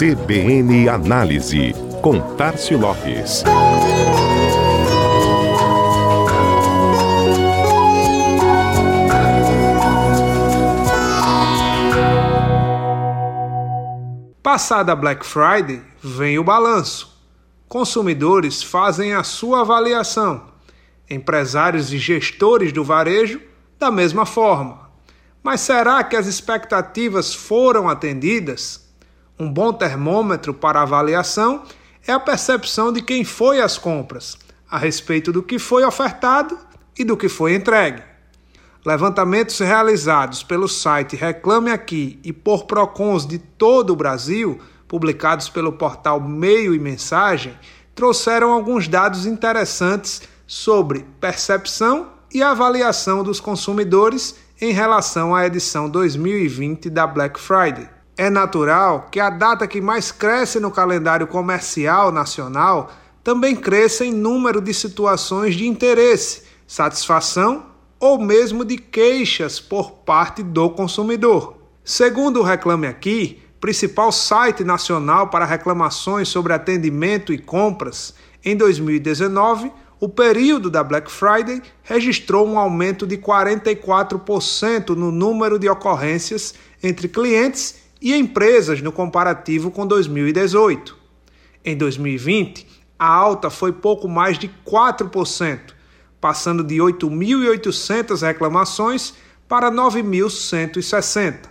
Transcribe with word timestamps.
CBN 0.00 0.88
Análise, 0.88 1.74
com 2.00 2.34
Tarcio 2.34 2.78
Lopes. 2.78 3.44
Passada 14.42 14.96
Black 14.96 15.26
Friday, 15.26 15.82
vem 16.02 16.38
o 16.38 16.44
balanço. 16.44 17.14
Consumidores 17.68 18.62
fazem 18.62 19.12
a 19.12 19.22
sua 19.22 19.60
avaliação. 19.60 20.46
Empresários 21.10 21.92
e 21.92 21.98
gestores 21.98 22.72
do 22.72 22.82
varejo, 22.82 23.38
da 23.78 23.90
mesma 23.90 24.24
forma. 24.24 24.90
Mas 25.42 25.60
será 25.60 26.02
que 26.02 26.16
as 26.16 26.26
expectativas 26.26 27.34
foram 27.34 27.86
atendidas? 27.86 28.88
Um 29.40 29.50
bom 29.50 29.72
termômetro 29.72 30.52
para 30.52 30.82
avaliação 30.82 31.62
é 32.06 32.12
a 32.12 32.20
percepção 32.20 32.92
de 32.92 33.00
quem 33.00 33.24
foi 33.24 33.62
às 33.62 33.78
compras, 33.78 34.36
a 34.70 34.76
respeito 34.76 35.32
do 35.32 35.42
que 35.42 35.58
foi 35.58 35.82
ofertado 35.82 36.58
e 36.98 37.04
do 37.04 37.16
que 37.16 37.26
foi 37.26 37.54
entregue. 37.54 38.02
Levantamentos 38.84 39.58
realizados 39.58 40.42
pelo 40.42 40.68
site 40.68 41.16
Reclame 41.16 41.70
Aqui 41.70 42.20
e 42.22 42.34
por 42.34 42.64
PROCONs 42.64 43.26
de 43.26 43.38
todo 43.38 43.94
o 43.94 43.96
Brasil, 43.96 44.60
publicados 44.86 45.48
pelo 45.48 45.72
portal 45.72 46.20
Meio 46.20 46.74
e 46.74 46.78
Mensagem, 46.78 47.58
trouxeram 47.94 48.52
alguns 48.52 48.88
dados 48.88 49.24
interessantes 49.24 50.20
sobre 50.46 51.06
percepção 51.18 52.10
e 52.30 52.42
avaliação 52.42 53.24
dos 53.24 53.40
consumidores 53.40 54.34
em 54.60 54.72
relação 54.72 55.34
à 55.34 55.46
edição 55.46 55.88
2020 55.88 56.90
da 56.90 57.06
Black 57.06 57.40
Friday. 57.40 57.99
É 58.20 58.28
natural 58.28 59.08
que 59.10 59.18
a 59.18 59.30
data 59.30 59.66
que 59.66 59.80
mais 59.80 60.12
cresce 60.12 60.60
no 60.60 60.70
calendário 60.70 61.26
comercial 61.26 62.12
nacional 62.12 62.92
também 63.24 63.56
cresça 63.56 64.04
em 64.04 64.12
número 64.12 64.60
de 64.60 64.74
situações 64.74 65.54
de 65.54 65.66
interesse, 65.66 66.42
satisfação 66.66 67.64
ou 67.98 68.20
mesmo 68.20 68.62
de 68.62 68.76
queixas 68.76 69.58
por 69.58 69.92
parte 69.92 70.42
do 70.42 70.68
consumidor. 70.68 71.56
Segundo 71.82 72.40
o 72.40 72.42
Reclame 72.42 72.88
Aqui, 72.88 73.42
principal 73.58 74.12
site 74.12 74.62
nacional 74.64 75.28
para 75.28 75.46
reclamações 75.46 76.28
sobre 76.28 76.52
atendimento 76.52 77.32
e 77.32 77.38
compras, 77.38 78.14
em 78.44 78.54
2019, 78.54 79.72
o 79.98 80.10
período 80.10 80.68
da 80.68 80.84
Black 80.84 81.10
Friday 81.10 81.62
registrou 81.82 82.46
um 82.46 82.58
aumento 82.58 83.06
de 83.06 83.16
44% 83.16 84.90
no 84.90 85.10
número 85.10 85.58
de 85.58 85.70
ocorrências 85.70 86.52
entre 86.82 87.08
clientes 87.08 87.80
e 88.00 88.14
empresas 88.14 88.80
no 88.80 88.90
comparativo 88.90 89.70
com 89.70 89.86
2018. 89.86 90.96
Em 91.64 91.76
2020, 91.76 92.66
a 92.98 93.06
alta 93.06 93.50
foi 93.50 93.72
pouco 93.72 94.08
mais 94.08 94.38
de 94.38 94.50
4%, 94.66 95.74
passando 96.20 96.64
de 96.64 96.76
8.800 96.76 98.22
reclamações 98.22 99.14
para 99.48 99.70
9.160. 99.70 101.48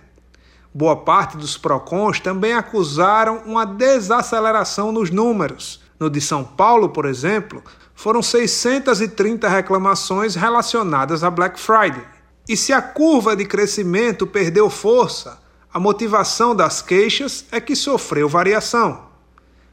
Boa 0.72 0.96
parte 0.96 1.36
dos 1.36 1.56
PROCONs 1.56 2.20
também 2.20 2.52
acusaram 2.52 3.42
uma 3.44 3.64
desaceleração 3.64 4.92
nos 4.92 5.10
números. 5.10 5.80
No 5.98 6.08
de 6.08 6.20
São 6.20 6.44
Paulo, 6.44 6.90
por 6.90 7.04
exemplo, 7.04 7.62
foram 7.94 8.22
630 8.22 9.48
reclamações 9.48 10.34
relacionadas 10.34 11.22
a 11.22 11.30
Black 11.30 11.58
Friday. 11.58 12.04
E 12.48 12.56
se 12.56 12.72
a 12.72 12.80
curva 12.80 13.36
de 13.36 13.44
crescimento 13.44 14.26
perdeu 14.26 14.70
força, 14.70 15.38
a 15.72 15.78
motivação 15.78 16.54
das 16.54 16.82
queixas 16.82 17.44
é 17.52 17.60
que 17.60 17.76
sofreu 17.76 18.28
variação. 18.28 19.08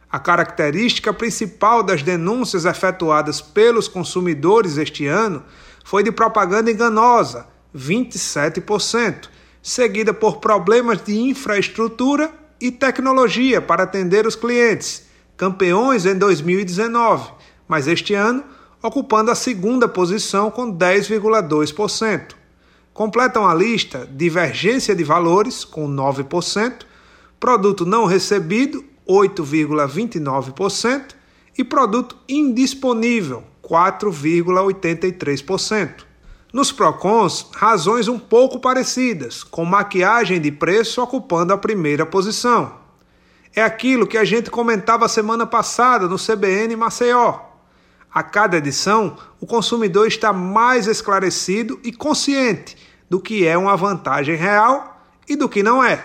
A 0.09 0.20
característica 0.20 1.12
principal 1.12 1.81
das 1.81 2.03
denúncias 2.03 2.66
efetuadas 2.66 3.41
pelos 3.41 3.88
consumidores 3.88 4.78
este 4.78 5.08
ano 5.08 5.44
foi 5.84 6.03
de 6.03 6.12
propaganda 6.12 6.72
enganosa, 6.72 7.47
27%, 7.75 9.28
seguida 9.62 10.13
por 10.13 10.38
problemas 10.38 11.03
de 11.03 11.18
infraestrutura 11.18 12.31
e 12.62 12.72
tecnologia 12.72 13.62
para 13.62 13.84
atender 13.84 14.28
os 14.28 14.35
clientes, 14.35 15.08
campeões 15.35 16.06
em 16.06 16.16
2019, 16.16 17.31
mas 17.68 17.88
este 17.88 18.14
ano 18.14 18.44
ocupando 18.81 19.31
a 19.31 19.35
segunda 19.35 19.88
posição 19.88 20.52
com 20.52 20.72
10,2%. 20.72 22.37
Completam 22.97 23.47
a 23.47 23.53
lista 23.53 24.09
divergência 24.12 24.94
de 24.96 25.03
valores, 25.03 25.63
com 25.63 25.88
9%, 25.88 26.80
produto 27.40 27.85
não 27.85 28.06
recebido, 28.06 28.84
8,29%, 29.08 31.16
e 31.56 31.63
produto 31.63 32.18
indisponível, 32.28 33.44
4,83%. 33.63 36.08
Nos 36.52 36.72
PROCONs, 36.72 37.52
razões 37.53 38.08
um 38.08 38.18
pouco 38.18 38.59
parecidas, 38.59 39.44
com 39.44 39.64
maquiagem 39.64 40.41
de 40.41 40.52
preço 40.52 41.00
ocupando 41.00 41.53
a 41.53 41.58
primeira 41.58 42.03
posição. 42.03 42.78
É 43.56 43.62
aquilo 43.62 44.08
que 44.08 44.18
a 44.18 44.25
gente 44.25 44.50
comentava 44.50 45.08
semana 45.08 45.46
passada 45.46 46.08
no 46.08 46.18
CBN 46.18 46.75
Maceió 46.75 47.46
a 48.18 48.24
cada 48.24 48.58
edição, 48.58 49.16
o 49.40 49.46
consumidor 49.46 50.08
está 50.08 50.34
mais 50.34 50.88
esclarecido 50.88 51.79
e 51.84 51.91
consciente 51.91 52.75
do 53.09 53.19
que 53.19 53.45
é 53.45 53.57
uma 53.57 53.75
vantagem 53.75 54.35
real 54.35 55.01
e 55.28 55.35
do 55.35 55.50
que 55.50 55.63
não 55.63 55.84
é. 55.84 56.03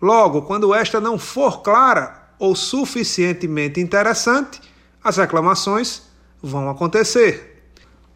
Logo, 0.00 0.42
quando 0.42 0.74
esta 0.74 1.00
não 1.00 1.18
for 1.18 1.62
clara 1.62 2.30
ou 2.38 2.54
suficientemente 2.54 3.80
interessante, 3.80 4.60
as 5.02 5.16
reclamações 5.16 6.02
vão 6.42 6.68
acontecer. 6.68 7.70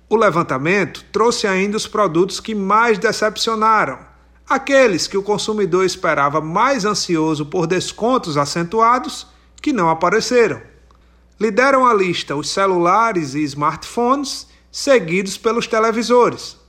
O 0.08 0.16
levantamento 0.16 1.04
trouxe 1.12 1.46
ainda 1.46 1.76
os 1.76 1.86
produtos 1.86 2.40
que 2.40 2.54
mais 2.54 2.98
decepcionaram, 2.98 3.98
aqueles 4.48 5.06
que 5.06 5.16
o 5.16 5.22
consumidor 5.22 5.84
esperava 5.84 6.40
mais 6.40 6.84
ansioso 6.84 7.46
por 7.46 7.66
descontos 7.66 8.36
acentuados 8.36 9.26
que 9.62 9.72
não 9.72 9.88
apareceram. 9.88 10.60
Lideram 11.38 11.86
a 11.86 11.94
lista 11.94 12.36
os 12.36 12.50
celulares 12.50 13.34
e 13.34 13.42
smartphones, 13.44 14.46
seguidos 14.70 15.38
pelos 15.38 15.66
televisores. 15.66 16.59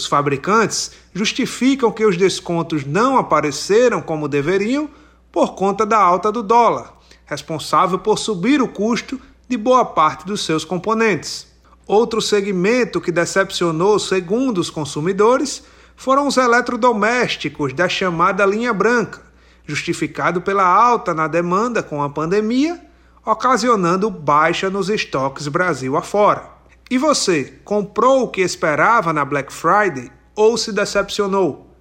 Os 0.00 0.06
fabricantes 0.06 0.92
justificam 1.12 1.92
que 1.92 2.06
os 2.06 2.16
descontos 2.16 2.86
não 2.86 3.18
apareceram 3.18 4.00
como 4.00 4.28
deveriam 4.28 4.88
por 5.30 5.54
conta 5.54 5.84
da 5.84 5.98
alta 5.98 6.32
do 6.32 6.42
dólar, 6.42 6.94
responsável 7.26 7.98
por 7.98 8.18
subir 8.18 8.62
o 8.62 8.68
custo 8.68 9.20
de 9.46 9.58
boa 9.58 9.84
parte 9.84 10.24
dos 10.24 10.42
seus 10.42 10.64
componentes. 10.64 11.46
Outro 11.86 12.22
segmento 12.22 12.98
que 12.98 13.12
decepcionou, 13.12 13.98
segundo 13.98 14.56
os 14.56 14.70
consumidores, 14.70 15.62
foram 15.94 16.26
os 16.26 16.38
eletrodomésticos 16.38 17.74
da 17.74 17.86
chamada 17.86 18.46
linha 18.46 18.72
branca, 18.72 19.20
justificado 19.66 20.40
pela 20.40 20.64
alta 20.64 21.12
na 21.12 21.28
demanda 21.28 21.82
com 21.82 22.02
a 22.02 22.08
pandemia 22.08 22.80
ocasionando 23.22 24.10
baixa 24.10 24.70
nos 24.70 24.88
estoques 24.88 25.46
Brasil 25.46 25.94
afora. 25.94 26.59
E 26.90 26.98
você, 26.98 27.60
comprou 27.64 28.24
o 28.24 28.28
que 28.28 28.40
esperava 28.40 29.12
na 29.12 29.24
Black 29.24 29.52
Friday 29.52 30.10
ou 30.34 30.58
se 30.58 30.72
decepcionou? 30.72 31.72